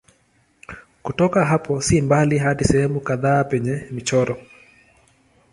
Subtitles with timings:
[1.03, 4.37] Kutoka hapo si mbali hadi sehemu kadhaa penye michoro.